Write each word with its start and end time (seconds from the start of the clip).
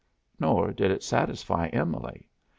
Nor 0.39 0.71
did 0.71 0.89
it 0.89 1.03
satisfy 1.03 1.67
Emily. 1.67 2.27